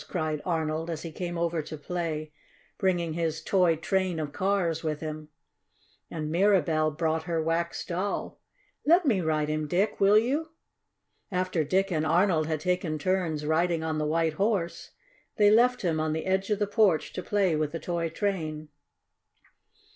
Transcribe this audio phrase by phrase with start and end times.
[0.09, 2.31] cried Arnold, as he came over to play,
[2.79, 5.29] bringing his toy train of cars with him.
[6.09, 8.39] And Mirabell brought her wax doll.
[8.83, 10.53] "Let me ride him, Dick, will you?"
[11.31, 14.89] After Dick and Arnold had taken turns riding on the White Horse,
[15.37, 18.69] they left him on the edge of the porch to play with the toy train.